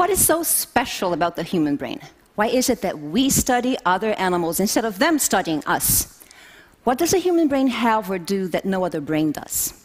What 0.00 0.08
is 0.08 0.24
so 0.24 0.42
special 0.42 1.12
about 1.12 1.36
the 1.36 1.42
human 1.42 1.76
brain? 1.76 2.00
Why 2.34 2.46
is 2.46 2.70
it 2.70 2.80
that 2.80 2.98
we 2.98 3.28
study 3.28 3.76
other 3.84 4.14
animals 4.14 4.58
instead 4.58 4.86
of 4.86 4.98
them 4.98 5.18
studying 5.18 5.62
us? 5.66 6.24
What 6.84 6.96
does 6.96 7.12
a 7.12 7.18
human 7.18 7.48
brain 7.48 7.66
have 7.66 8.10
or 8.10 8.18
do 8.18 8.48
that 8.48 8.64
no 8.64 8.82
other 8.82 9.02
brain 9.02 9.30
does? 9.32 9.84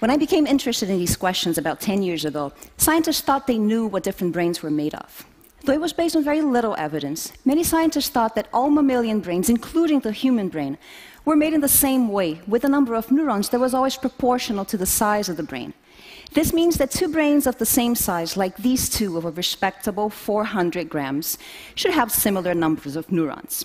When 0.00 0.10
I 0.10 0.18
became 0.18 0.46
interested 0.46 0.90
in 0.90 0.98
these 0.98 1.16
questions 1.16 1.56
about 1.56 1.80
10 1.80 2.02
years 2.02 2.26
ago, 2.26 2.52
scientists 2.76 3.22
thought 3.22 3.46
they 3.46 3.56
knew 3.56 3.86
what 3.86 4.02
different 4.02 4.34
brains 4.34 4.62
were 4.62 4.70
made 4.70 4.94
of. 4.94 5.24
Though 5.64 5.72
it 5.72 5.80
was 5.80 5.94
based 5.94 6.16
on 6.16 6.22
very 6.22 6.42
little 6.42 6.74
evidence, 6.76 7.32
many 7.46 7.64
scientists 7.64 8.10
thought 8.10 8.34
that 8.34 8.48
all 8.52 8.68
mammalian 8.68 9.20
brains, 9.20 9.48
including 9.48 10.00
the 10.00 10.12
human 10.12 10.50
brain, 10.50 10.76
were 11.24 11.34
made 11.34 11.54
in 11.54 11.62
the 11.62 11.76
same 11.84 12.08
way, 12.08 12.42
with 12.46 12.64
a 12.64 12.68
number 12.68 12.94
of 12.94 13.10
neurons 13.10 13.48
that 13.48 13.58
was 13.58 13.72
always 13.72 13.96
proportional 13.96 14.66
to 14.66 14.76
the 14.76 14.84
size 14.84 15.30
of 15.30 15.38
the 15.38 15.42
brain. 15.42 15.72
This 16.36 16.52
means 16.52 16.76
that 16.76 16.90
two 16.90 17.08
brains 17.08 17.46
of 17.46 17.56
the 17.56 17.64
same 17.64 17.94
size, 17.94 18.36
like 18.36 18.58
these 18.58 18.90
two 18.90 19.16
of 19.16 19.24
a 19.24 19.30
respectable 19.30 20.10
400 20.10 20.86
grams, 20.86 21.38
should 21.74 21.92
have 21.94 22.12
similar 22.12 22.52
numbers 22.52 22.94
of 22.94 23.10
neurons. 23.10 23.64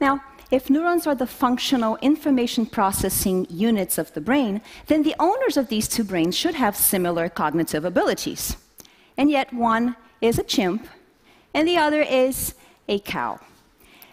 Now, 0.00 0.20
if 0.52 0.70
neurons 0.70 1.08
are 1.08 1.16
the 1.16 1.26
functional 1.26 1.96
information 1.96 2.64
processing 2.64 3.44
units 3.50 3.98
of 3.98 4.14
the 4.14 4.20
brain, 4.20 4.62
then 4.86 5.02
the 5.02 5.16
owners 5.18 5.56
of 5.56 5.66
these 5.66 5.88
two 5.88 6.04
brains 6.04 6.36
should 6.36 6.54
have 6.54 6.76
similar 6.76 7.28
cognitive 7.28 7.84
abilities. 7.84 8.56
And 9.16 9.28
yet, 9.28 9.52
one 9.52 9.96
is 10.20 10.38
a 10.38 10.44
chimp, 10.44 10.86
and 11.54 11.66
the 11.66 11.76
other 11.76 12.02
is 12.02 12.54
a 12.88 13.00
cow. 13.00 13.40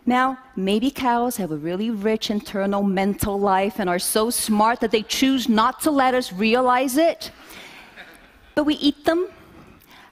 Now, 0.04 0.40
maybe 0.56 0.90
cows 0.90 1.38
have 1.38 1.52
a 1.52 1.58
really 1.58 1.92
rich 1.92 2.32
internal 2.32 2.82
mental 2.82 3.40
life 3.40 3.76
and 3.78 3.88
are 3.88 4.00
so 4.00 4.32
smart 4.32 4.80
that 4.80 4.90
they 4.90 5.04
choose 5.04 5.48
not 5.48 5.80
to 5.82 5.92
let 5.92 6.16
us 6.16 6.34
realize 6.34 6.98
it. 6.98 7.30
But 8.56 8.66
we 8.66 8.76
eat 8.76 9.06
them. 9.06 9.30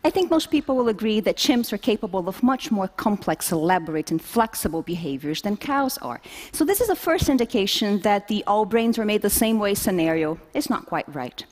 I 0.04 0.10
think 0.10 0.32
most 0.32 0.50
people 0.50 0.76
will 0.76 0.90
agree 0.90 1.20
that 1.20 1.38
chimps 1.38 1.72
are 1.72 1.78
capable 1.78 2.28
of 2.28 2.42
much 2.42 2.72
more 2.72 2.88
complex, 2.88 3.52
elaborate, 3.52 4.10
and 4.10 4.20
flexible 4.20 4.82
behaviors 4.82 5.44
than 5.44 5.58
cows 5.58 6.00
are. 6.00 6.20
So, 6.52 6.66
this 6.66 6.82
is 6.82 6.90
a 6.90 6.96
first 6.96 7.30
indication 7.30 8.00
that 8.00 8.28
the 8.28 8.44
all 8.48 8.66
brains 8.66 8.98
are 8.98 9.06
made 9.06 9.22
the 9.22 9.30
same 9.30 9.60
way 9.60 9.76
scenario 9.76 10.40
is 10.56 10.72
not 10.72 10.88
quite 10.88 11.14
right. 11.14 11.46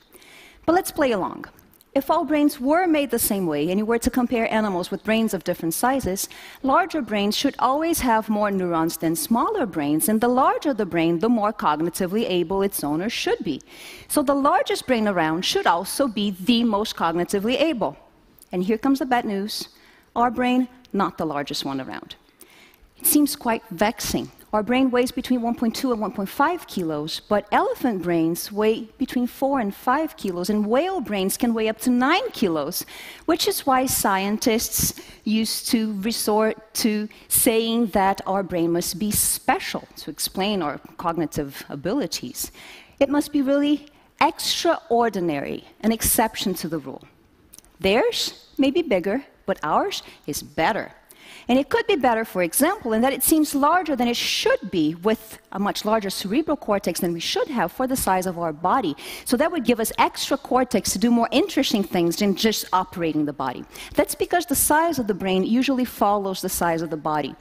But 0.66 0.74
let's 0.74 0.90
play 0.90 1.12
along. 1.12 1.46
If 1.92 2.08
all 2.08 2.24
brains 2.24 2.60
were 2.60 2.86
made 2.86 3.10
the 3.10 3.18
same 3.18 3.46
way, 3.46 3.68
and 3.68 3.78
you 3.78 3.84
were 3.84 3.98
to 3.98 4.10
compare 4.10 4.52
animals 4.52 4.92
with 4.92 5.02
brains 5.02 5.34
of 5.34 5.42
different 5.42 5.74
sizes, 5.74 6.28
larger 6.62 7.02
brains 7.02 7.36
should 7.36 7.56
always 7.58 8.00
have 8.00 8.28
more 8.28 8.50
neurons 8.52 8.96
than 8.98 9.16
smaller 9.16 9.66
brains, 9.66 10.08
and 10.08 10.20
the 10.20 10.28
larger 10.28 10.72
the 10.72 10.86
brain, 10.86 11.18
the 11.18 11.28
more 11.28 11.52
cognitively 11.52 12.30
able 12.30 12.62
its 12.62 12.84
owner 12.84 13.10
should 13.10 13.42
be. 13.42 13.60
So 14.06 14.22
the 14.22 14.34
largest 14.34 14.86
brain 14.86 15.08
around 15.08 15.44
should 15.44 15.66
also 15.66 16.06
be 16.06 16.30
the 16.30 16.62
most 16.62 16.94
cognitively 16.94 17.60
able. 17.60 17.96
And 18.52 18.62
here 18.62 18.78
comes 18.78 19.00
the 19.00 19.06
bad 19.06 19.24
news 19.24 19.68
our 20.14 20.30
brain, 20.30 20.68
not 20.92 21.18
the 21.18 21.26
largest 21.26 21.64
one 21.64 21.80
around. 21.80 22.14
It 22.98 23.06
seems 23.06 23.34
quite 23.34 23.62
vexing 23.70 24.30
our 24.52 24.62
brain 24.64 24.90
weighs 24.90 25.12
between 25.12 25.40
1.2 25.40 25.92
and 25.92 26.14
1.5 26.14 26.66
kilos, 26.66 27.20
but 27.20 27.46
elephant 27.52 28.02
brains 28.02 28.50
weigh 28.50 28.88
between 28.98 29.28
4 29.28 29.60
and 29.60 29.74
5 29.74 30.16
kilos, 30.16 30.50
and 30.50 30.66
whale 30.66 31.00
brains 31.00 31.36
can 31.36 31.54
weigh 31.54 31.68
up 31.68 31.78
to 31.80 31.90
9 31.90 32.30
kilos, 32.32 32.84
which 33.26 33.46
is 33.46 33.64
why 33.64 33.86
scientists 33.86 35.00
used 35.22 35.68
to 35.68 36.00
resort 36.00 36.74
to 36.74 37.08
saying 37.28 37.86
that 37.88 38.20
our 38.26 38.42
brain 38.42 38.72
must 38.72 38.98
be 38.98 39.12
special 39.12 39.86
to 39.96 40.10
explain 40.10 40.62
our 40.62 40.78
cognitive 40.96 41.64
abilities. 41.68 42.50
It 42.98 43.08
must 43.08 43.32
be 43.32 43.42
really 43.42 43.86
extraordinary, 44.20 45.64
an 45.80 45.92
exception 45.92 46.54
to 46.54 46.68
the 46.68 46.78
rule. 46.78 47.04
Theirs 47.78 48.46
may 48.58 48.70
be 48.70 48.82
bigger, 48.82 49.24
but 49.46 49.60
ours 49.62 50.02
is 50.26 50.42
better. 50.42 50.92
And 51.48 51.58
it 51.58 51.68
could 51.68 51.86
be 51.86 51.96
better, 51.96 52.24
for 52.24 52.42
example, 52.42 52.92
in 52.92 53.02
that 53.02 53.12
it 53.12 53.22
seems 53.22 53.54
larger 53.54 53.96
than 53.96 54.08
it 54.08 54.16
should 54.16 54.70
be 54.70 54.94
with 54.94 55.38
a 55.52 55.58
much 55.58 55.84
larger 55.84 56.10
cerebral 56.10 56.56
cortex 56.56 57.00
than 57.00 57.12
we 57.12 57.20
should 57.20 57.48
have 57.48 57.72
for 57.72 57.86
the 57.86 57.96
size 57.96 58.26
of 58.26 58.38
our 58.38 58.52
body. 58.52 58.96
So 59.24 59.36
that 59.36 59.50
would 59.50 59.64
give 59.64 59.80
us 59.80 59.92
extra 59.98 60.36
cortex 60.36 60.92
to 60.92 60.98
do 60.98 61.10
more 61.10 61.28
interesting 61.32 61.82
things 61.82 62.16
than 62.16 62.34
just 62.36 62.66
operating 62.72 63.24
the 63.24 63.32
body. 63.32 63.64
That's 63.94 64.14
because 64.14 64.46
the 64.46 64.54
size 64.54 64.98
of 64.98 65.06
the 65.06 65.14
brain 65.14 65.44
usually 65.44 65.84
follows 65.84 66.40
the 66.40 66.48
size 66.48 66.82
of 66.82 66.90
the 66.90 66.96
body. 66.96 67.34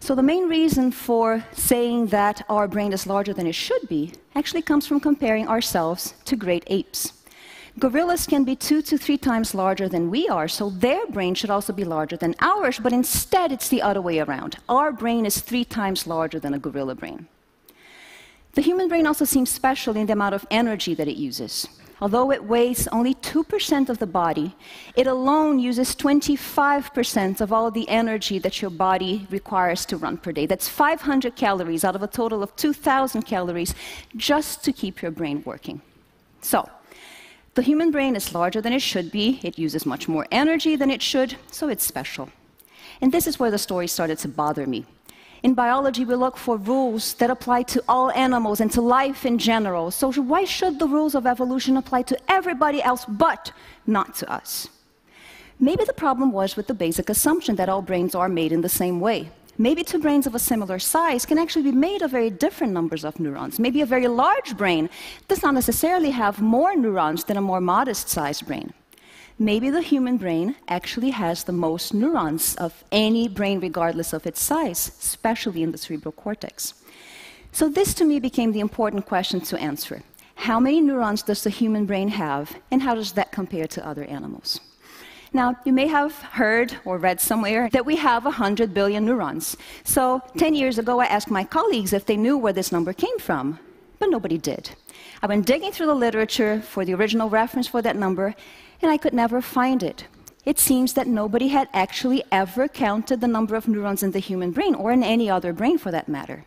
So 0.00 0.14
the 0.14 0.22
main 0.22 0.48
reason 0.48 0.90
for 0.92 1.44
saying 1.52 2.06
that 2.06 2.42
our 2.48 2.66
brain 2.66 2.92
is 2.92 3.06
larger 3.06 3.34
than 3.34 3.46
it 3.46 3.54
should 3.54 3.86
be 3.88 4.12
actually 4.34 4.62
comes 4.62 4.86
from 4.86 5.00
comparing 5.00 5.46
ourselves 5.46 6.14
to 6.24 6.36
great 6.36 6.64
apes. 6.68 7.19
Gorillas 7.78 8.26
can 8.26 8.44
be 8.44 8.56
two 8.56 8.82
to 8.82 8.98
three 8.98 9.16
times 9.16 9.54
larger 9.54 9.88
than 9.88 10.10
we 10.10 10.28
are, 10.28 10.48
so 10.48 10.70
their 10.70 11.06
brain 11.06 11.34
should 11.34 11.50
also 11.50 11.72
be 11.72 11.84
larger 11.84 12.16
than 12.16 12.34
ours, 12.40 12.78
but 12.78 12.92
instead 12.92 13.52
it's 13.52 13.68
the 13.68 13.82
other 13.82 14.02
way 14.02 14.18
around. 14.18 14.56
Our 14.68 14.92
brain 14.92 15.24
is 15.24 15.40
three 15.40 15.64
times 15.64 16.06
larger 16.06 16.40
than 16.40 16.54
a 16.54 16.58
gorilla 16.58 16.94
brain. 16.94 17.28
The 18.54 18.62
human 18.62 18.88
brain 18.88 19.06
also 19.06 19.24
seems 19.24 19.50
special 19.50 19.96
in 19.96 20.06
the 20.06 20.12
amount 20.12 20.34
of 20.34 20.46
energy 20.50 20.94
that 20.94 21.06
it 21.06 21.16
uses. 21.16 21.68
Although 22.00 22.32
it 22.32 22.44
weighs 22.44 22.88
only 22.88 23.14
2% 23.14 23.88
of 23.88 23.98
the 23.98 24.06
body, 24.06 24.56
it 24.96 25.06
alone 25.06 25.58
uses 25.58 25.94
25% 25.94 27.40
of 27.40 27.52
all 27.52 27.70
the 27.70 27.88
energy 27.88 28.38
that 28.38 28.62
your 28.62 28.70
body 28.70 29.26
requires 29.30 29.84
to 29.86 29.98
run 29.98 30.16
per 30.16 30.32
day. 30.32 30.46
That's 30.46 30.68
500 30.68 31.36
calories 31.36 31.84
out 31.84 31.94
of 31.94 32.02
a 32.02 32.06
total 32.08 32.42
of 32.42 32.56
2,000 32.56 33.22
calories 33.22 33.74
just 34.16 34.64
to 34.64 34.72
keep 34.72 35.02
your 35.02 35.10
brain 35.10 35.42
working. 35.44 35.82
So, 36.40 36.68
the 37.60 37.66
human 37.66 37.90
brain 37.90 38.16
is 38.16 38.32
larger 38.32 38.62
than 38.62 38.72
it 38.72 38.80
should 38.80 39.12
be, 39.12 39.38
it 39.42 39.58
uses 39.58 39.84
much 39.84 40.08
more 40.08 40.26
energy 40.30 40.76
than 40.76 40.90
it 40.90 41.02
should, 41.02 41.36
so 41.50 41.68
it's 41.68 41.84
special. 41.84 42.30
And 43.02 43.12
this 43.12 43.26
is 43.26 43.38
where 43.38 43.50
the 43.50 43.58
story 43.58 43.86
started 43.86 44.16
to 44.20 44.28
bother 44.28 44.66
me. 44.66 44.86
In 45.42 45.52
biology, 45.52 46.06
we 46.06 46.14
look 46.14 46.38
for 46.38 46.56
rules 46.56 47.12
that 47.20 47.28
apply 47.28 47.64
to 47.64 47.84
all 47.86 48.10
animals 48.12 48.62
and 48.62 48.72
to 48.72 48.80
life 48.80 49.26
in 49.26 49.36
general. 49.36 49.90
So, 49.90 50.10
why 50.10 50.44
should 50.44 50.78
the 50.78 50.88
rules 50.88 51.14
of 51.14 51.26
evolution 51.26 51.76
apply 51.76 52.04
to 52.04 52.18
everybody 52.30 52.82
else 52.82 53.04
but 53.06 53.52
not 53.86 54.14
to 54.20 54.32
us? 54.32 54.70
Maybe 55.58 55.84
the 55.84 55.92
problem 55.92 56.32
was 56.32 56.56
with 56.56 56.66
the 56.66 56.80
basic 56.86 57.10
assumption 57.10 57.56
that 57.56 57.68
all 57.68 57.82
brains 57.82 58.14
are 58.14 58.30
made 58.30 58.52
in 58.52 58.62
the 58.62 58.70
same 58.70 59.00
way 59.00 59.28
maybe 59.60 59.84
two 59.84 59.98
brains 59.98 60.26
of 60.26 60.34
a 60.34 60.38
similar 60.38 60.78
size 60.78 61.26
can 61.26 61.38
actually 61.38 61.64
be 61.70 61.72
made 61.88 62.00
of 62.00 62.10
very 62.10 62.30
different 62.30 62.72
numbers 62.72 63.04
of 63.04 63.20
neurons. 63.20 63.58
Maybe 63.58 63.82
a 63.82 63.86
very 63.94 64.08
large 64.08 64.56
brain 64.56 64.88
does 65.28 65.42
not 65.42 65.52
necessarily 65.52 66.10
have 66.10 66.40
more 66.40 66.74
neurons 66.74 67.24
than 67.24 67.36
a 67.36 67.42
more 67.42 67.60
modest 67.60 68.08
sized 68.08 68.46
brain. 68.46 68.72
Maybe 69.38 69.68
the 69.68 69.82
human 69.82 70.16
brain 70.16 70.56
actually 70.68 71.10
has 71.10 71.44
the 71.44 71.52
most 71.52 71.92
neurons 71.92 72.56
of 72.56 72.84
any 72.90 73.28
brain, 73.28 73.60
regardless 73.60 74.14
of 74.14 74.26
its 74.26 74.42
size, 74.42 74.92
especially 75.00 75.62
in 75.62 75.72
the 75.72 75.78
cerebral 75.78 76.12
cortex. 76.12 76.74
So, 77.52 77.68
this 77.68 77.92
to 77.94 78.04
me 78.04 78.18
became 78.18 78.52
the 78.52 78.60
important 78.60 79.06
question 79.06 79.40
to 79.42 79.58
answer. 79.58 80.02
How 80.46 80.58
many 80.60 80.80
neurons 80.80 81.22
does 81.22 81.42
the 81.42 81.50
human 81.50 81.84
brain 81.84 82.08
have, 82.08 82.56
and 82.70 82.80
how 82.80 82.94
does 82.94 83.12
that 83.12 83.32
compare 83.32 83.66
to 83.68 83.86
other 83.86 84.04
animals? 84.04 84.60
Now, 85.32 85.54
you 85.64 85.72
may 85.72 85.86
have 85.86 86.16
heard 86.22 86.74
or 86.84 86.98
read 86.98 87.20
somewhere 87.20 87.68
that 87.70 87.86
we 87.86 87.94
have 87.96 88.24
100 88.24 88.74
billion 88.74 89.04
neurons. 89.04 89.56
So, 89.84 90.20
10 90.36 90.54
years 90.54 90.76
ago, 90.76 90.98
I 90.98 91.06
asked 91.06 91.30
my 91.30 91.44
colleagues 91.44 91.92
if 91.92 92.04
they 92.04 92.16
knew 92.16 92.36
where 92.36 92.52
this 92.52 92.72
number 92.72 92.92
came 92.92 93.16
from, 93.20 93.60
but 94.00 94.10
nobody 94.10 94.38
did. 94.38 94.70
I 95.22 95.28
went 95.28 95.46
digging 95.46 95.70
through 95.70 95.86
the 95.86 95.94
literature 95.94 96.60
for 96.60 96.84
the 96.84 96.94
original 96.94 97.30
reference 97.30 97.68
for 97.68 97.80
that 97.80 97.94
number, 97.94 98.34
and 98.82 98.90
I 98.90 98.96
could 98.96 99.12
never 99.12 99.40
find 99.40 99.84
it. 99.84 100.06
It 100.44 100.58
seems 100.58 100.94
that 100.94 101.06
nobody 101.06 101.48
had 101.48 101.68
actually 101.72 102.24
ever 102.32 102.66
counted 102.66 103.20
the 103.20 103.28
number 103.28 103.54
of 103.54 103.68
neurons 103.68 104.02
in 104.02 104.10
the 104.10 104.18
human 104.18 104.50
brain, 104.50 104.74
or 104.74 104.90
in 104.90 105.04
any 105.04 105.30
other 105.30 105.52
brain 105.52 105.78
for 105.78 105.92
that 105.92 106.08
matter. 106.08 106.44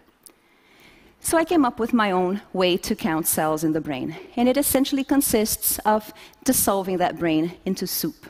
So 1.21 1.37
I 1.37 1.45
came 1.45 1.63
up 1.63 1.79
with 1.79 1.93
my 1.93 2.11
own 2.11 2.41
way 2.51 2.75
to 2.75 2.95
count 2.95 3.27
cells 3.27 3.63
in 3.63 3.71
the 3.71 3.79
brain, 3.79 4.17
and 4.35 4.49
it 4.49 4.57
essentially 4.57 5.05
consists 5.05 5.79
of 5.85 6.13
dissolving 6.43 6.97
that 6.97 7.17
brain 7.17 7.53
into 7.63 7.87
soup. 7.87 8.27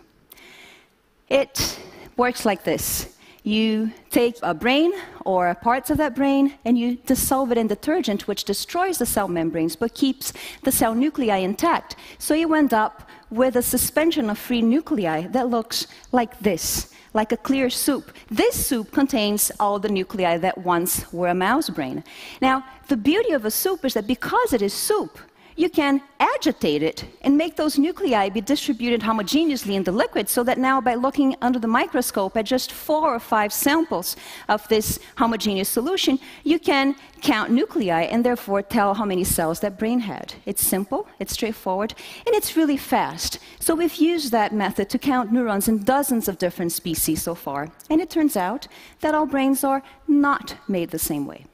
It 1.30 1.80
works 2.18 2.46
like 2.46 2.64
this. 2.64 3.10
You 3.44 3.92
take 4.10 4.38
a 4.42 4.54
brain 4.54 4.94
or 5.26 5.54
parts 5.56 5.90
of 5.90 5.98
that 5.98 6.16
brain 6.16 6.54
and 6.64 6.78
you 6.78 6.96
dissolve 6.96 7.52
it 7.52 7.58
in 7.58 7.68
detergent, 7.68 8.26
which 8.26 8.46
destroys 8.46 9.00
the 9.00 9.06
cell 9.06 9.28
membranes 9.28 9.76
but 9.76 9.94
keeps 9.94 10.32
the 10.64 10.72
cell 10.72 10.96
nuclei 10.96 11.38
intact. 11.38 11.98
So 12.20 12.34
you 12.34 12.54
end 12.54 12.74
up 12.74 13.10
with 13.30 13.58
a 13.58 13.62
suspension 13.62 14.30
of 14.30 14.38
free 14.38 14.62
nuclei 14.62 15.28
that 15.28 15.50
looks 15.50 15.88
like 16.14 16.40
this, 16.40 16.94
like 17.14 17.34
a 17.34 17.38
clear 17.38 17.70
soup. 17.70 18.14
This 18.30 18.66
soup 18.66 18.92
contains 18.92 19.52
all 19.60 19.78
the 19.78 19.90
nuclei 19.90 20.38
that 20.38 20.60
once 20.60 21.12
were 21.12 21.28
a 21.28 21.36
mouse 21.36 21.70
brain. 21.70 22.04
Now, 22.42 22.64
the 22.88 22.98
beauty 22.98 23.34
of 23.34 23.44
a 23.44 23.52
soup 23.52 23.84
is 23.84 23.94
that 23.96 24.08
because 24.08 24.54
it 24.54 24.62
is 24.62 24.74
soup, 24.74 25.20
you 25.56 25.70
can 25.70 26.02
agitate 26.20 26.82
it 26.84 27.06
and 27.22 27.38
make 27.38 27.56
those 27.56 27.78
nuclei 27.78 28.30
be 28.30 28.42
distributed 28.42 29.02
homogeneously 29.02 29.76
in 29.76 29.84
the 29.84 29.92
liquid 29.92 30.28
so 30.30 30.44
that 30.44 30.58
now 30.58 30.82
by 30.82 30.96
looking 30.96 31.36
under 31.42 31.60
the 31.60 31.68
microscope 31.68 32.36
at 32.38 32.46
just 32.46 32.72
four 32.72 33.14
or 33.14 33.20
five 33.20 33.54
samples 33.54 34.16
of 34.50 34.68
this 34.68 35.00
homogeneous 35.18 35.70
solution, 35.70 36.20
you 36.44 36.60
can 36.60 36.96
count 37.22 37.52
nuclei 37.52 38.04
and 38.04 38.26
therefore 38.26 38.62
tell 38.62 38.94
how 38.94 39.06
many 39.06 39.24
cells 39.24 39.60
that 39.60 39.78
brain 39.78 40.00
had. 40.00 40.34
It's 40.46 40.66
simple, 40.66 41.08
it's 41.20 41.34
straightforward, 41.34 41.94
and 42.26 42.36
it's 42.36 42.58
really 42.58 42.78
fast. 42.78 43.40
So 43.60 43.76
we've 43.76 43.96
used 43.96 44.32
that 44.32 44.54
method 44.54 44.90
to 44.90 45.00
count 45.00 45.32
neurons 45.32 45.68
in 45.68 45.84
dozens 45.84 46.28
of 46.28 46.38
different 46.38 46.72
species 46.72 47.22
so 47.22 47.36
far, 47.36 47.70
and 47.90 48.02
it 48.02 48.10
turns 48.10 48.36
out 48.36 48.68
that 49.02 49.16
all 49.16 49.26
brains 49.26 49.64
are 49.64 49.84
not 50.08 50.56
made 50.68 50.92
the 50.92 51.00
same 51.00 51.26
way. 51.26 51.46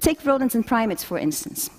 Take 0.00 0.24
rodents 0.24 0.54
and 0.54 0.66
primates, 0.66 1.04
for 1.04 1.18
instance. 1.18 1.70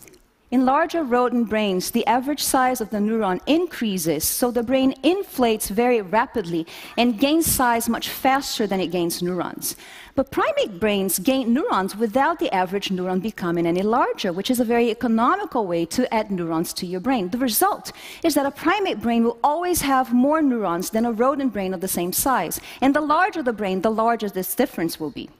In 0.53 0.65
larger 0.65 1.03
rodent 1.03 1.49
brains, 1.49 1.89
the 1.89 2.05
average 2.05 2.43
size 2.43 2.79
of 2.79 2.91
the 2.91 2.99
neuron 2.99 3.41
increases, 3.47 4.23
so 4.23 4.51
the 4.51 4.61
brain 4.61 4.93
inflates 5.01 5.67
very 5.67 5.99
rapidly 5.99 6.67
and 6.95 7.17
gains 7.19 7.47
size 7.47 7.89
much 7.89 8.09
faster 8.09 8.67
than 8.67 8.79
it 8.79 8.91
gains 8.91 9.23
neurons. 9.23 9.75
But 10.13 10.29
primate 10.29 10.79
brains 10.79 11.17
gain 11.17 11.55
neurons 11.55 11.97
without 11.97 12.37
the 12.37 12.53
average 12.53 12.89
neuron 12.89 13.19
becoming 13.19 13.65
any 13.65 13.81
larger, 13.81 14.31
which 14.31 14.51
is 14.51 14.59
a 14.59 14.63
very 14.63 14.91
economical 14.91 15.65
way 15.65 15.87
to 15.87 16.13
add 16.13 16.29
neurons 16.29 16.71
to 16.73 16.85
your 16.85 16.99
brain. 16.99 17.29
The 17.29 17.39
result 17.39 17.91
is 18.23 18.35
that 18.35 18.45
a 18.45 18.51
primate 18.51 19.01
brain 19.01 19.23
will 19.23 19.39
always 19.43 19.81
have 19.81 20.13
more 20.13 20.43
neurons 20.43 20.91
than 20.91 21.07
a 21.07 21.11
rodent 21.11 21.51
brain 21.51 21.73
of 21.73 21.81
the 21.81 21.87
same 21.87 22.13
size. 22.13 22.61
And 22.79 22.95
the 22.95 23.01
larger 23.01 23.41
the 23.41 23.53
brain, 23.53 23.81
the 23.81 23.89
larger 23.89 24.29
this 24.29 24.53
difference 24.53 24.99
will 24.99 25.09
be. 25.09 25.31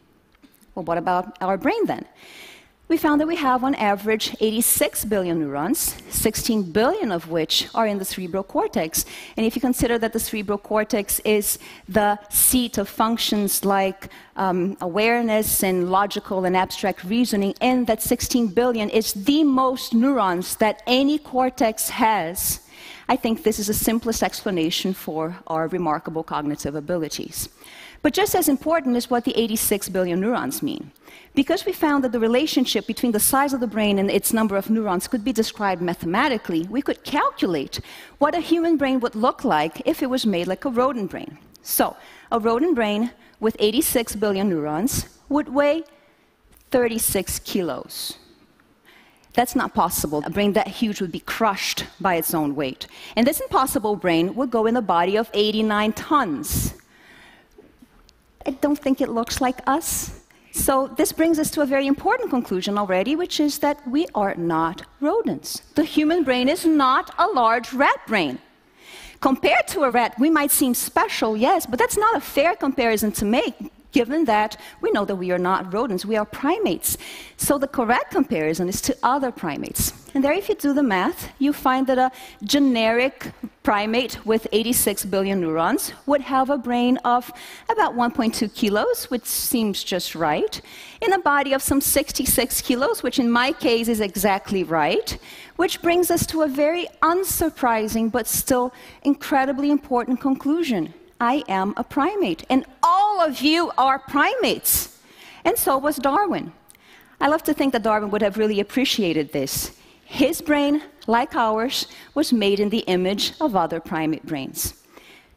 Well, 0.73 0.85
what 0.85 0.97
about 0.97 1.37
our 1.39 1.55
brain 1.55 1.85
then? 1.85 2.07
We 2.89 2.97
found 2.97 3.21
that 3.21 3.27
we 3.27 3.37
have 3.37 3.63
on 3.63 3.75
average 3.75 4.35
86 4.41 5.05
billion 5.05 5.39
neurons, 5.39 5.95
16 6.09 6.71
billion 6.71 7.11
of 7.11 7.29
which 7.29 7.67
are 7.73 7.87
in 7.87 7.97
the 7.97 8.05
cerebral 8.05 8.43
cortex. 8.43 9.05
And 9.37 9.45
if 9.45 9.55
you 9.55 9.61
consider 9.61 9.97
that 9.99 10.11
the 10.11 10.19
cerebral 10.19 10.57
cortex 10.57 11.19
is 11.19 11.59
the 11.87 12.19
seat 12.29 12.77
of 12.77 12.89
functions 12.89 13.63
like 13.63 14.09
um, 14.35 14.77
awareness 14.81 15.63
and 15.63 15.89
logical 15.91 16.43
and 16.43 16.57
abstract 16.57 17.05
reasoning, 17.05 17.55
and 17.61 17.87
that 17.87 18.01
16 18.01 18.47
billion 18.47 18.89
is 18.89 19.13
the 19.13 19.43
most 19.45 19.93
neurons 19.93 20.57
that 20.57 20.83
any 20.85 21.17
cortex 21.17 21.89
has, 21.89 22.59
I 23.07 23.15
think 23.15 23.43
this 23.43 23.59
is 23.59 23.67
the 23.67 23.73
simplest 23.73 24.21
explanation 24.23 24.93
for 24.93 25.37
our 25.47 25.67
remarkable 25.69 26.23
cognitive 26.23 26.75
abilities. 26.75 27.47
But 28.03 28.13
just 28.13 28.35
as 28.35 28.49
important 28.49 28.97
is 28.97 29.09
what 29.09 29.23
the 29.23 29.35
86 29.39 29.87
billion 29.89 30.19
neurons 30.19 30.61
mean. 30.61 30.91
Because 31.33 31.65
we 31.65 31.71
found 31.71 32.03
that 32.03 32.11
the 32.11 32.19
relationship 32.19 32.85
between 32.85 33.13
the 33.13 33.19
size 33.19 33.53
of 33.53 33.61
the 33.61 33.73
brain 33.75 33.97
and 33.97 34.11
its 34.11 34.33
number 34.33 34.57
of 34.57 34.69
neurons 34.69 35.07
could 35.07 35.23
be 35.23 35.31
described 35.31 35.81
mathematically, 35.81 36.67
we 36.69 36.81
could 36.81 37.03
calculate 37.05 37.79
what 38.17 38.35
a 38.35 38.41
human 38.41 38.75
brain 38.77 38.99
would 38.99 39.15
look 39.15 39.45
like 39.45 39.81
if 39.85 40.03
it 40.03 40.09
was 40.09 40.25
made 40.25 40.47
like 40.47 40.65
a 40.65 40.69
rodent 40.69 41.09
brain. 41.11 41.37
So, 41.63 41.95
a 42.29 42.39
rodent 42.39 42.75
brain 42.75 43.11
with 43.39 43.55
86 43.57 44.17
billion 44.17 44.49
neurons 44.49 45.07
would 45.29 45.47
weigh 45.47 45.83
36 46.71 47.39
kilos. 47.39 48.17
That's 49.31 49.55
not 49.55 49.73
possible. 49.73 50.21
A 50.25 50.29
brain 50.29 50.53
that 50.53 50.67
huge 50.67 50.99
would 50.99 51.11
be 51.11 51.21
crushed 51.21 51.85
by 52.01 52.15
its 52.15 52.33
own 52.33 52.53
weight. 52.53 52.85
And 53.15 53.25
this 53.25 53.39
impossible 53.39 53.95
brain 53.95 54.35
would 54.35 54.51
go 54.51 54.65
in 54.65 54.75
a 54.75 54.81
body 54.81 55.15
of 55.15 55.31
89 55.33 55.93
tons. 55.93 56.75
I 58.45 58.51
don't 58.51 58.77
think 58.77 59.01
it 59.01 59.09
looks 59.09 59.41
like 59.41 59.59
us. 59.67 60.19
So, 60.51 60.87
this 60.97 61.11
brings 61.11 61.39
us 61.39 61.49
to 61.51 61.61
a 61.61 61.65
very 61.65 61.87
important 61.87 62.29
conclusion 62.29 62.77
already, 62.77 63.15
which 63.15 63.39
is 63.39 63.59
that 63.59 63.87
we 63.87 64.05
are 64.13 64.35
not 64.35 64.83
rodents. 65.01 65.61
The 65.73 65.83
human 65.83 66.23
brain 66.23 66.47
is 66.47 66.63
not 66.63 67.13
a 67.17 67.27
large 67.27 67.73
rat 67.73 67.99
brain. 68.05 68.37
Compared 69.19 69.67
to 69.69 69.83
a 69.83 69.89
rat, 69.89 70.13
we 70.19 70.29
might 70.29 70.51
seem 70.51 70.73
special, 70.75 71.35
yes, 71.35 71.65
but 71.65 71.79
that's 71.79 71.97
not 71.97 72.17
a 72.17 72.19
fair 72.19 72.55
comparison 72.55 73.11
to 73.13 73.25
make 73.25 73.55
given 73.93 74.25
that 74.25 74.59
we 74.81 74.91
know 74.91 75.05
that 75.05 75.15
we 75.15 75.31
are 75.31 75.39
not 75.39 75.73
rodents, 75.73 76.05
we 76.05 76.17
are 76.17 76.25
primates. 76.25 76.97
So 77.37 77.57
the 77.57 77.67
correct 77.67 78.11
comparison 78.11 78.67
is 78.67 78.81
to 78.81 78.97
other 79.03 79.31
primates. 79.31 79.93
And 80.13 80.23
there, 80.23 80.33
if 80.33 80.49
you 80.49 80.55
do 80.55 80.73
the 80.73 80.83
math, 80.83 81.31
you 81.39 81.53
find 81.53 81.87
that 81.87 81.97
a 81.97 82.11
generic 82.43 83.31
primate 83.63 84.23
with 84.25 84.45
86 84.51 85.05
billion 85.05 85.41
neurons 85.41 85.93
would 86.05 86.21
have 86.21 86.49
a 86.49 86.57
brain 86.57 86.97
of 86.97 87.31
about 87.69 87.95
1.2 87.95 88.53
kilos, 88.53 89.05
which 89.05 89.25
seems 89.25 89.83
just 89.83 90.13
right, 90.13 90.61
in 91.01 91.13
a 91.13 91.19
body 91.19 91.53
of 91.53 91.61
some 91.61 91.81
66 91.81 92.61
kilos, 92.61 93.01
which 93.01 93.19
in 93.19 93.31
my 93.31 93.51
case 93.53 93.87
is 93.87 94.01
exactly 94.01 94.63
right, 94.63 95.17
which 95.55 95.81
brings 95.81 96.11
us 96.11 96.25
to 96.27 96.43
a 96.43 96.47
very 96.47 96.87
unsurprising 97.01 98.11
but 98.11 98.27
still 98.27 98.73
incredibly 99.03 99.71
important 99.71 100.19
conclusion. 100.19 100.93
I 101.19 101.43
am 101.47 101.73
a 101.77 101.83
primate, 101.83 102.43
and 102.49 102.65
all 102.81 103.21
of 103.21 103.41
you 103.41 103.71
are 103.77 103.99
primates. 103.99 104.99
And 105.45 105.57
so 105.57 105.77
was 105.77 105.97
Darwin. 105.97 106.51
I 107.21 107.27
love 107.27 107.43
to 107.43 107.53
think 107.53 107.73
that 107.73 107.83
Darwin 107.83 108.11
would 108.11 108.21
have 108.21 108.37
really 108.37 108.59
appreciated 108.59 109.31
this. 109.31 109.77
His 110.05 110.41
brain, 110.41 110.83
like 111.07 111.35
ours, 111.35 111.87
was 112.13 112.33
made 112.33 112.59
in 112.59 112.69
the 112.69 112.79
image 112.79 113.33
of 113.39 113.55
other 113.55 113.79
primate 113.79 114.25
brains. 114.25 114.73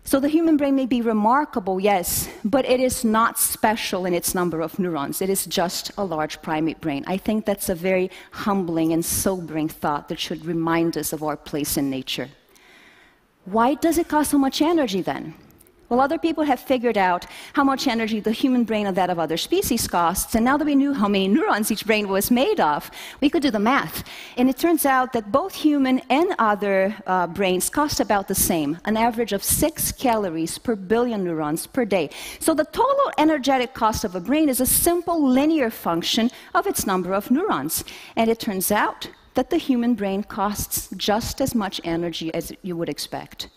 So 0.05 0.21
the 0.21 0.29
human 0.29 0.57
brain 0.57 0.77
may 0.77 0.87
be 0.87 1.01
remarkable, 1.01 1.81
yes, 1.81 2.29
but 2.45 2.65
it 2.65 2.79
is 2.79 3.05
not 3.05 3.41
special 3.41 4.07
in 4.07 4.15
its 4.15 4.37
number 4.37 4.61
of 4.61 4.79
neurons. 4.79 5.21
It 5.21 5.29
is 5.29 5.47
just 5.47 5.91
a 5.99 6.05
large 6.05 6.41
primate 6.43 6.81
brain. 6.81 7.03
I 7.09 7.17
think 7.17 7.45
that's 7.45 7.69
a 7.69 7.75
very 7.75 8.11
humbling 8.31 8.93
and 8.93 9.05
sobering 9.05 9.69
thought 9.69 10.09
that 10.09 10.21
should 10.21 10.45
remind 10.45 10.97
us 10.97 11.13
of 11.13 11.25
our 11.25 11.37
place 11.37 11.77
in 11.77 11.91
nature. 11.91 12.29
Why 13.47 13.75
does 13.75 13.99
it 13.99 14.09
cost 14.09 14.31
so 14.31 14.39
much 14.39 14.63
energy 14.63 15.01
then? 15.01 15.35
Well, 15.89 16.01
other 16.01 16.19
people 16.19 16.43
have 16.43 16.59
figured 16.59 16.99
out 16.99 17.27
how 17.53 17.63
much 17.63 17.87
energy 17.87 18.19
the 18.19 18.33
human 18.33 18.65
brain 18.65 18.87
and 18.87 18.97
that 18.97 19.09
of 19.09 19.21
other 19.21 19.37
species 19.37 19.87
costs, 19.87 20.35
and 20.35 20.45
now 20.45 20.57
that 20.57 20.65
we 20.65 20.75
knew 20.75 20.93
how 20.93 21.07
many 21.07 21.29
neurons 21.29 21.71
each 21.71 21.87
brain 21.87 22.09
was 22.09 22.29
made 22.31 22.59
of, 22.59 22.91
we 23.21 23.31
could 23.31 23.43
do 23.43 23.53
the 23.53 23.61
math. 23.61 24.03
And 24.37 24.51
it 24.51 24.57
turns 24.57 24.85
out 24.85 25.13
that 25.13 25.31
both 25.31 25.55
human 25.55 26.01
and 26.11 26.35
other 26.41 26.97
uh, 27.07 27.29
brains 27.29 27.71
cost 27.71 28.01
about 28.01 28.27
the 28.27 28.35
same, 28.35 28.79
an 28.85 28.97
average 28.97 29.33
of 29.33 29.45
six 29.45 29.93
calories 29.93 30.59
per 30.59 30.75
billion 30.75 31.23
neurons 31.23 31.69
per 31.69 31.85
day. 31.85 32.11
So 32.41 32.53
the 32.53 32.65
total 32.65 33.13
energetic 33.17 33.73
cost 33.73 34.05
of 34.05 34.17
a 34.17 34.21
brain 34.21 34.49
is 34.49 34.61
a 34.61 34.67
simple 34.67 35.23
linear 35.23 35.71
function 35.71 36.31
of 36.53 36.67
its 36.67 36.85
number 36.85 37.13
of 37.13 37.31
neurons. 37.31 37.85
And 38.17 38.29
it 38.29 38.41
turns 38.41 38.73
out 38.73 39.09
that 39.35 39.51
the 39.51 39.59
human 39.59 39.95
brain 39.95 40.25
costs 40.25 40.89
just 40.97 41.41
as 41.41 41.55
much 41.55 41.81
energy 41.85 42.35
as 42.35 42.53
you 42.63 42.77
would 42.77 42.89
expect. 42.89 43.51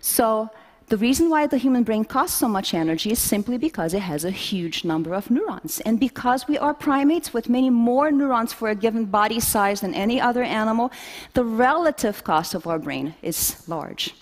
So 0.00 0.50
the 0.88 0.96
reason 0.96 1.28
why 1.28 1.46
the 1.46 1.58
human 1.58 1.82
brain 1.82 2.04
costs 2.04 2.38
so 2.38 2.48
much 2.48 2.72
energy 2.72 3.10
is 3.10 3.18
simply 3.18 3.58
because 3.58 3.92
it 3.92 4.00
has 4.00 4.24
a 4.24 4.30
huge 4.30 4.84
number 4.84 5.12
of 5.12 5.30
neurons. 5.30 5.80
And 5.80 6.00
because 6.00 6.48
we 6.48 6.56
are 6.56 6.72
primates 6.72 7.34
with 7.34 7.48
many 7.48 7.68
more 7.68 8.10
neurons 8.10 8.52
for 8.52 8.70
a 8.70 8.74
given 8.74 9.04
body 9.04 9.38
size 9.38 9.82
than 9.82 9.92
any 9.94 10.20
other 10.20 10.42
animal, 10.42 10.90
the 11.34 11.44
relative 11.44 12.24
cost 12.24 12.54
of 12.54 12.66
our 12.66 12.78
brain 12.78 13.14
is 13.20 13.68
large. 13.68 14.14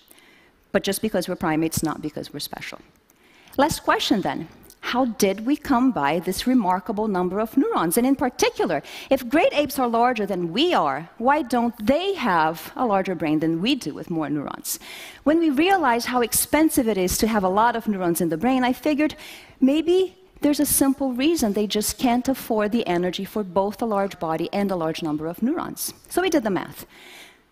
But 0.73 0.83
just 0.83 1.03
because 1.03 1.29
we're 1.29 1.37
primates, 1.37 1.83
not 1.83 2.03
because 2.03 2.33
we're 2.33 2.41
special. 2.41 2.81
Last 3.57 3.85
question 3.85 4.23
then 4.23 4.49
how 4.87 5.05
did 5.05 5.45
we 5.45 5.57
come 5.57 5.91
by 5.91 6.21
this 6.21 6.47
remarkable 6.47 7.09
number 7.09 7.41
of 7.41 7.57
neurons? 7.57 7.99
And 7.99 8.07
in 8.07 8.15
particular, 8.15 8.83
if 9.11 9.29
great 9.29 9.53
apes 9.53 9.81
are 9.81 9.89
larger 9.89 10.27
than 10.27 10.53
we 10.53 10.75
are, 10.75 11.11
why 11.19 11.43
don't 11.43 11.75
they 11.85 12.15
have 12.15 12.73
a 12.77 12.87
larger 12.87 13.17
brain 13.17 13.41
than 13.41 13.61
we 13.61 13.75
do 13.75 13.93
with 13.93 14.11
more 14.11 14.31
neurons? 14.31 14.79
When 15.25 15.41
we 15.41 15.51
realized 15.51 16.07
how 16.07 16.21
expensive 16.21 16.87
it 16.87 16.97
is 16.97 17.19
to 17.19 17.27
have 17.27 17.43
a 17.43 17.49
lot 17.49 17.75
of 17.75 17.89
neurons 17.89 18.21
in 18.21 18.29
the 18.29 18.37
brain, 18.37 18.63
I 18.63 18.73
figured 18.73 19.17
maybe 19.61 20.15
there's 20.41 20.61
a 20.61 20.67
simple 20.83 21.13
reason 21.13 21.53
they 21.53 21.67
just 21.67 21.99
can't 21.99 22.29
afford 22.29 22.71
the 22.71 22.87
energy 22.87 23.25
for 23.25 23.43
both 23.43 23.83
a 23.83 23.87
large 23.87 24.21
body 24.21 24.49
and 24.53 24.71
a 24.71 24.77
large 24.77 25.03
number 25.03 25.27
of 25.27 25.43
neurons. 25.43 25.93
So 26.09 26.23
we 26.23 26.31
did 26.31 26.45
the 26.45 26.51
math. 26.51 26.87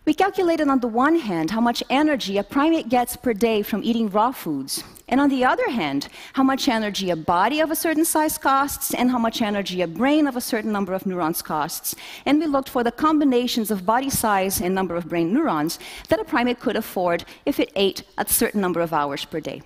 We 0.05 0.13
calculated 0.13 0.67
on 0.67 0.81
the 0.81 0.87
one 0.87 1.17
hand 1.17 1.49
how 1.49 1.61
much 1.61 1.81
energy 1.89 2.37
a 2.37 2.43
primate 2.43 2.89
gets 2.89 3.15
per 3.15 3.33
day 3.33 3.63
from 3.63 3.83
eating 3.83 4.07
raw 4.07 4.31
foods, 4.31 4.83
and 5.07 5.19
on 5.19 5.29
the 5.29 5.43
other 5.43 5.67
hand, 5.71 6.09
how 6.33 6.43
much 6.43 6.67
energy 6.67 7.09
a 7.09 7.15
body 7.15 7.59
of 7.59 7.71
a 7.71 7.75
certain 7.75 8.05
size 8.05 8.37
costs 8.37 8.93
and 8.93 9.09
how 9.09 9.17
much 9.17 9.41
energy 9.41 9.81
a 9.81 9.87
brain 9.87 10.27
of 10.27 10.35
a 10.35 10.41
certain 10.41 10.71
number 10.71 10.93
of 10.93 11.07
neurons 11.07 11.41
costs. 11.41 11.95
And 12.27 12.39
we 12.39 12.45
looked 12.45 12.69
for 12.69 12.83
the 12.83 12.91
combinations 12.91 13.71
of 13.71 13.83
body 13.83 14.11
size 14.11 14.61
and 14.61 14.75
number 14.75 14.95
of 14.95 15.09
brain 15.09 15.33
neurons 15.33 15.79
that 16.09 16.19
a 16.19 16.23
primate 16.23 16.59
could 16.59 16.75
afford 16.75 17.25
if 17.47 17.59
it 17.59 17.71
ate 17.75 18.03
a 18.19 18.29
certain 18.29 18.61
number 18.61 18.81
of 18.81 18.93
hours 18.93 19.25
per 19.25 19.39
day. 19.39 19.63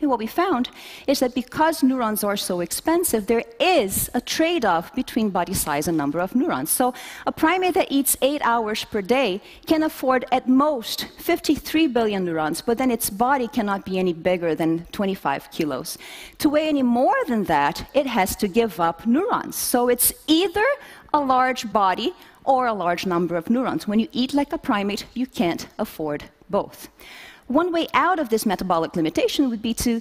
And 0.00 0.10
what 0.10 0.20
we 0.20 0.26
found 0.26 0.70
is 1.06 1.18
that 1.20 1.34
because 1.34 1.82
neurons 1.82 2.22
are 2.22 2.36
so 2.36 2.60
expensive, 2.60 3.26
there 3.26 3.44
is 3.58 4.08
a 4.14 4.20
trade 4.20 4.64
off 4.64 4.94
between 4.94 5.30
body 5.30 5.54
size 5.54 5.88
and 5.88 5.96
number 5.96 6.20
of 6.20 6.34
neurons. 6.34 6.70
So, 6.70 6.94
a 7.26 7.32
primate 7.32 7.74
that 7.74 7.90
eats 7.90 8.16
eight 8.22 8.40
hours 8.44 8.84
per 8.84 9.02
day 9.02 9.40
can 9.66 9.82
afford 9.82 10.24
at 10.30 10.48
most 10.48 11.06
53 11.18 11.88
billion 11.88 12.24
neurons, 12.24 12.60
but 12.60 12.78
then 12.78 12.90
its 12.90 13.10
body 13.10 13.48
cannot 13.48 13.84
be 13.84 13.98
any 13.98 14.12
bigger 14.12 14.54
than 14.54 14.86
25 14.92 15.50
kilos. 15.50 15.98
To 16.38 16.48
weigh 16.48 16.68
any 16.68 16.84
more 16.84 17.16
than 17.26 17.44
that, 17.44 17.88
it 17.92 18.06
has 18.06 18.36
to 18.36 18.46
give 18.46 18.78
up 18.78 19.04
neurons. 19.06 19.56
So, 19.56 19.88
it's 19.88 20.12
either 20.28 20.64
a 21.12 21.20
large 21.20 21.72
body 21.72 22.12
or 22.44 22.66
a 22.66 22.72
large 22.72 23.04
number 23.04 23.34
of 23.36 23.50
neurons. 23.50 23.88
When 23.88 23.98
you 23.98 24.08
eat 24.12 24.32
like 24.32 24.52
a 24.52 24.58
primate, 24.58 25.06
you 25.14 25.26
can't 25.26 25.66
afford 25.78 26.24
both. 26.48 26.88
One 27.48 27.72
way 27.72 27.88
out 27.94 28.18
of 28.18 28.28
this 28.28 28.44
metabolic 28.44 28.94
limitation 28.94 29.48
would 29.48 29.62
be 29.62 29.74
to 29.74 30.00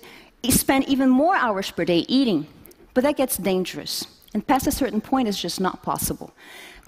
spend 0.50 0.88
even 0.88 1.10
more 1.10 1.36
hours 1.36 1.72
per 1.72 1.86
day 1.86 2.06
eating, 2.08 2.46
but 2.94 3.04
that 3.04 3.18
gets 3.18 3.38
dangerous. 3.38 4.06
And 4.34 4.46
past 4.46 4.68
a 4.68 4.72
certain 4.72 5.00
point, 5.00 5.30
it's 5.30 5.42
just 5.42 5.62
not 5.62 5.82
possible. 5.82 6.34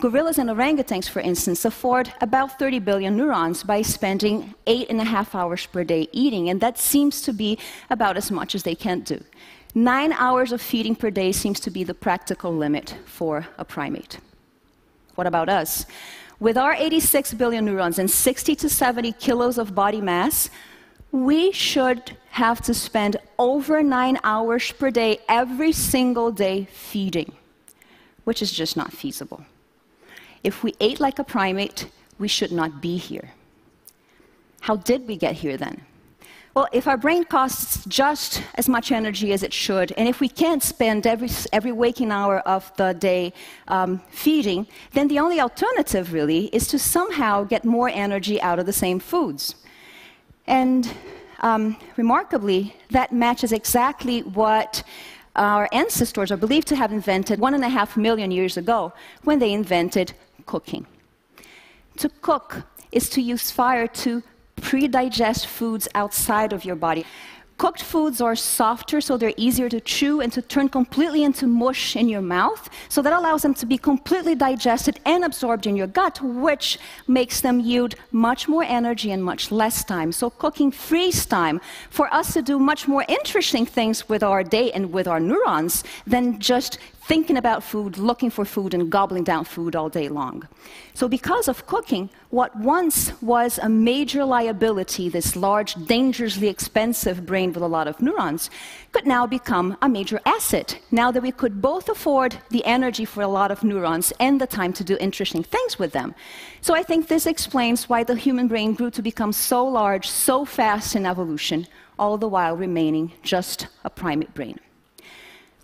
Gorillas 0.02 0.38
and 0.38 0.50
orangutans, 0.50 1.10
for 1.10 1.22
instance, 1.22 1.64
afford 1.66 2.14
about 2.22 2.60
30 2.60 2.80
billion 2.80 3.16
neurons 3.16 3.64
by 3.64 3.82
spending 3.82 4.54
eight 4.68 4.90
and 4.90 5.00
a 5.00 5.06
half 5.06 5.34
hours 5.34 5.66
per 5.66 5.84
day 5.84 6.10
eating, 6.12 6.50
and 6.50 6.60
that 6.62 6.78
seems 6.78 7.22
to 7.22 7.34
be 7.34 7.58
about 7.90 8.18
as 8.18 8.30
much 8.30 8.54
as 8.54 8.64
they 8.64 8.76
can 8.76 9.00
do. 9.00 9.24
Nine 9.74 10.14
hours 10.14 10.52
of 10.52 10.62
feeding 10.62 10.96
per 10.96 11.10
day 11.10 11.32
seems 11.32 11.60
to 11.62 11.72
be 11.72 11.84
the 11.84 11.94
practical 11.94 12.54
limit 12.56 12.98
for 13.06 13.48
a 13.58 13.64
primate. 13.64 14.20
What 15.16 15.28
about 15.28 15.48
us? 15.48 15.86
With 16.40 16.58
our 16.58 16.74
86 16.74 17.34
billion 17.34 17.66
neurons 17.66 18.00
and 18.00 18.10
60 18.10 18.56
to 18.56 18.70
70 18.70 19.12
kilos 19.14 19.58
of 19.58 19.76
body 19.76 20.00
mass, 20.00 20.50
we 21.12 21.52
should 21.52 22.16
have 22.32 22.62
to 22.62 22.74
spend 22.74 23.18
over 23.38 23.84
nine 23.84 24.18
hours 24.24 24.72
per 24.72 24.90
day 24.90 25.20
every 25.28 25.74
single 25.74 26.32
day 26.32 26.66
feeding, 26.72 27.34
which 28.24 28.42
is 28.42 28.52
just 28.52 28.78
not 28.78 28.94
feasible. 28.94 29.44
If 30.44 30.64
we 30.64 30.76
ate 30.80 31.02
like 31.02 31.20
a 31.20 31.24
primate, 31.24 31.88
we 32.18 32.30
should 32.30 32.54
not 32.54 32.82
be 32.82 32.96
here. 32.98 33.32
How 34.62 34.78
did 34.78 35.08
we 35.08 35.18
get 35.18 35.36
here 35.36 35.58
then? 35.58 35.82
Well, 36.56 36.68
if 36.72 36.88
our 36.88 36.98
brain 36.98 37.26
costs 37.26 37.86
just 37.86 38.42
as 38.56 38.68
much 38.68 38.92
energy 38.92 39.32
as 39.34 39.44
it 39.44 39.54
should, 39.54 39.92
and 39.94 40.08
if 40.10 40.20
we 40.20 40.28
can't 40.28 40.64
spend 40.64 41.06
every, 41.06 41.30
every 41.54 41.72
waking 41.72 42.12
hour 42.12 42.40
of 42.40 42.76
the 42.76 42.94
day 42.94 43.34
um, 43.68 44.02
feeding, 44.10 44.66
then 44.94 45.08
the 45.08 45.20
only 45.20 45.40
alternative 45.40 46.12
really 46.12 46.46
is 46.48 46.68
to 46.70 46.80
somehow 46.80 47.44
get 47.44 47.66
more 47.66 47.90
energy 47.90 48.42
out 48.42 48.58
of 48.58 48.66
the 48.66 48.74
same 48.74 49.00
foods. 49.00 49.56
And 50.48 50.92
um, 51.42 51.78
remarkably, 51.96 52.76
that 52.90 53.14
matches 53.14 53.52
exactly 53.52 54.22
what 54.24 54.84
our 55.36 55.70
ancestors 55.72 56.32
are 56.32 56.38
believed 56.38 56.68
to 56.70 56.76
have 56.76 56.92
invented 56.92 57.40
one 57.40 57.54
and 57.54 57.64
a 57.64 57.70
half 57.70 57.96
million 57.96 58.32
years 58.32 58.58
ago 58.58 58.92
when 59.24 59.38
they 59.38 59.54
invented 59.54 60.14
cooking. 60.48 60.88
To 61.98 62.10
cook 62.10 62.64
is 62.92 63.08
to 63.12 63.22
use 63.22 63.52
fire 63.52 63.88
to 63.88 64.24
pre-digest 64.62 65.48
foods 65.48 65.88
outside 65.96 66.54
of 66.54 66.66
your 66.66 66.76
body. 66.76 67.06
Cooked 67.60 67.82
foods 67.82 68.22
are 68.22 68.38
softer, 68.38 69.02
so 69.02 69.18
they're 69.18 69.34
easier 69.36 69.68
to 69.68 69.82
chew 69.82 70.22
and 70.22 70.32
to 70.32 70.42
turn 70.42 70.70
completely 70.70 71.24
into 71.24 71.46
mush 71.46 71.98
in 71.98 72.08
your 72.08 72.22
mouth. 72.22 72.70
So 72.88 73.02
that 73.02 73.12
allows 73.12 73.42
them 73.42 73.54
to 73.56 73.66
be 73.66 73.78
completely 73.78 74.34
digested 74.34 75.02
and 75.06 75.26
absorbed 75.26 75.68
in 75.68 75.76
your 75.76 75.88
gut, 75.88 76.22
which 76.22 76.80
makes 77.06 77.42
them 77.42 77.60
yield 77.60 77.96
much 78.14 78.48
more 78.48 78.64
energy 78.64 79.12
and 79.12 79.22
much 79.22 79.52
less 79.52 79.84
time. 79.84 80.14
So 80.14 80.30
cooking 80.30 80.72
frees 80.72 81.26
time 81.26 81.60
for 81.90 82.08
us 82.14 82.32
to 82.36 82.42
do 82.42 82.60
much 82.60 82.88
more 82.88 83.04
interesting 83.10 83.66
things 83.66 84.08
with 84.08 84.24
our 84.24 84.42
day 84.42 84.72
and 84.72 84.94
with 84.94 85.10
our 85.10 85.20
neurons 85.20 85.84
than 86.08 86.40
just 86.40 86.78
thinking 87.10 87.38
about 87.38 87.64
food, 87.64 87.98
looking 87.98 88.30
for 88.30 88.46
food, 88.46 88.72
and 88.76 88.92
gobbling 88.92 89.24
down 89.24 89.44
food 89.44 89.76
all 89.76 89.90
day 89.90 90.08
long. 90.08 90.48
So, 90.94 91.08
because 91.08 91.48
of 91.48 91.66
cooking, 91.66 92.12
what 92.30 92.56
once 92.56 93.12
was 93.20 93.58
a 93.58 93.68
major 93.68 94.24
liability, 94.24 95.10
this 95.10 95.36
large, 95.36 95.74
dangerously 95.88 96.48
expensive 96.48 97.26
brain 97.26 97.52
with 97.52 97.64
a 97.64 97.74
lot 97.78 97.88
of 97.88 98.00
neurons, 98.00 98.52
could 98.92 99.08
now 99.08 99.26
become 99.26 99.76
a 99.82 99.90
major 99.90 100.20
asset. 100.24 100.80
Now 100.92 101.10
that 101.12 101.24
we 101.24 101.32
could 101.32 101.64
both 101.64 101.90
afford 101.90 102.38
the 102.52 102.64
energy 102.64 103.06
for 103.06 103.24
a 103.24 103.34
lot 103.40 103.50
of 103.50 103.64
neurons 103.64 104.14
and 104.20 104.40
the 104.40 104.46
time 104.46 104.72
to 104.74 104.84
do 104.84 104.96
interesting 105.00 105.42
things 105.42 105.80
with 105.80 105.94
them. 105.94 106.14
So, 106.62 106.76
I 106.76 106.84
think 106.84 107.08
this 107.08 107.26
explains 107.26 107.90
why 107.90 108.04
the 108.04 108.16
human 108.16 108.48
brain 108.48 108.76
grew 108.76 108.92
to 108.92 109.02
become 109.02 109.34
so 109.34 109.66
large, 109.66 110.08
so 110.08 110.46
fast 110.46 110.96
in 110.96 111.08
evolution, 111.08 111.66
all 111.98 112.20
the 112.20 112.30
while 112.36 112.56
remaining 112.56 113.14
just 113.24 113.68
a 113.84 113.90
primate 113.90 114.36
brain. 114.36 114.60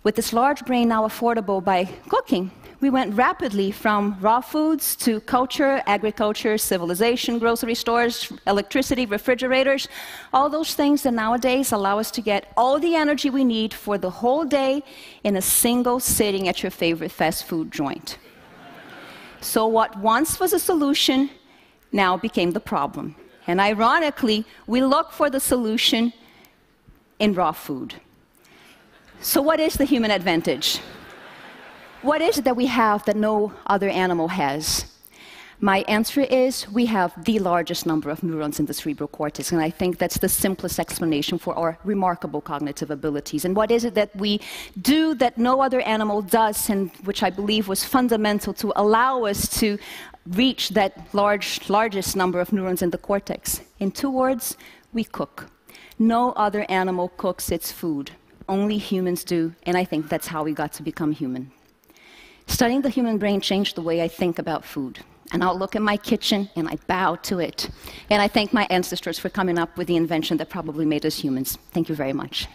With 0.06 0.14
this 0.14 0.32
large 0.32 0.64
brain 0.64 0.86
now 0.86 1.02
affordable 1.04 1.60
by 1.64 1.86
cooking, 2.08 2.52
we 2.80 2.90
went 2.90 3.16
rapidly 3.16 3.72
from 3.72 4.16
raw 4.20 4.40
foods 4.40 4.94
to 5.04 5.18
culture, 5.22 5.82
agriculture, 5.84 6.56
civilization, 6.58 7.40
grocery 7.40 7.74
stores, 7.74 8.32
electricity, 8.46 9.04
refrigerators, 9.04 9.88
all 10.32 10.48
those 10.48 10.74
things 10.74 11.02
that 11.02 11.10
nowadays 11.10 11.72
allow 11.72 11.98
us 11.98 12.12
to 12.12 12.20
get 12.20 12.52
all 12.56 12.78
the 12.78 12.94
energy 12.94 13.30
we 13.30 13.42
need 13.42 13.74
for 13.74 13.98
the 13.98 14.08
whole 14.08 14.44
day 14.44 14.84
in 15.24 15.34
a 15.34 15.42
single 15.42 15.98
sitting 15.98 16.46
at 16.46 16.62
your 16.62 16.70
favorite 16.70 17.10
fast 17.10 17.42
food 17.44 17.72
joint. 17.72 18.16
So, 19.40 19.66
what 19.66 19.98
once 19.98 20.38
was 20.38 20.52
a 20.52 20.60
solution 20.60 21.30
now 21.90 22.16
became 22.16 22.52
the 22.52 22.60
problem. 22.60 23.16
And 23.48 23.60
ironically, 23.60 24.44
we 24.68 24.84
look 24.84 25.10
for 25.10 25.30
the 25.30 25.40
solution 25.40 26.12
in 27.18 27.34
raw 27.34 27.50
food. 27.50 28.00
So, 29.20 29.40
what 29.40 29.60
is 29.60 29.74
the 29.74 29.84
human 29.84 30.10
advantage? 30.10 30.78
What 32.02 32.20
is 32.20 32.38
it 32.38 32.44
that 32.44 32.56
we 32.56 32.66
have 32.66 33.04
that 33.06 33.16
no 33.16 33.52
other 33.66 33.88
animal 33.88 34.28
has? 34.28 34.84
My 35.58 35.78
answer 35.88 36.20
is 36.20 36.68
we 36.70 36.84
have 36.86 37.24
the 37.24 37.38
largest 37.38 37.86
number 37.86 38.10
of 38.10 38.22
neurons 38.22 38.60
in 38.60 38.66
the 38.66 38.74
cerebral 38.74 39.08
cortex, 39.08 39.52
and 39.52 39.62
I 39.62 39.70
think 39.70 39.96
that's 39.96 40.18
the 40.18 40.28
simplest 40.28 40.78
explanation 40.78 41.38
for 41.38 41.54
our 41.54 41.78
remarkable 41.82 42.42
cognitive 42.42 42.90
abilities. 42.90 43.46
And 43.46 43.56
what 43.56 43.70
is 43.70 43.84
it 43.84 43.94
that 43.94 44.14
we 44.14 44.38
do 44.82 45.14
that 45.14 45.38
no 45.38 45.62
other 45.62 45.80
animal 45.80 46.20
does, 46.20 46.68
and 46.68 46.90
which 47.04 47.22
I 47.22 47.30
believe 47.30 47.68
was 47.68 47.84
fundamental 47.84 48.52
to 48.52 48.70
allow 48.76 49.24
us 49.24 49.48
to 49.60 49.78
reach 50.26 50.68
that 50.70 51.08
large, 51.14 51.70
largest 51.70 52.16
number 52.16 52.38
of 52.38 52.52
neurons 52.52 52.82
in 52.82 52.90
the 52.90 52.98
cortex? 52.98 53.62
In 53.80 53.90
two 53.90 54.10
words, 54.10 54.58
we 54.92 55.04
cook. 55.04 55.46
No 55.98 56.32
other 56.32 56.66
animal 56.68 57.08
cooks 57.16 57.50
its 57.50 57.72
food 57.72 58.10
only 58.48 58.78
humans 58.78 59.24
do, 59.24 59.54
and 59.64 59.76
I 59.76 59.84
think 59.84 60.08
that's 60.08 60.26
how 60.26 60.44
we 60.44 60.52
got 60.52 60.72
to 60.74 60.82
become 60.82 61.12
human. 61.12 61.50
Studying 62.46 62.82
the 62.82 62.88
human 62.88 63.18
brain 63.18 63.40
changed 63.40 63.76
the 63.76 63.82
way 63.82 64.02
I 64.02 64.08
think 64.08 64.38
about 64.38 64.64
food. 64.64 65.00
And 65.32 65.42
I'll 65.42 65.58
look 65.58 65.74
at 65.74 65.82
my 65.82 65.96
kitchen 65.96 66.48
and 66.54 66.68
I 66.68 66.76
bow 66.86 67.16
to 67.16 67.40
it. 67.40 67.68
And 68.10 68.22
I 68.22 68.28
thank 68.28 68.52
my 68.52 68.66
ancestors 68.70 69.18
for 69.18 69.28
coming 69.28 69.58
up 69.58 69.76
with 69.76 69.88
the 69.88 69.96
invention 69.96 70.36
that 70.36 70.48
probably 70.48 70.86
made 70.86 71.04
us 71.04 71.18
humans. 71.18 71.58
Thank 71.72 71.88
you 71.88 71.96
very 71.96 72.12
much. 72.12 72.46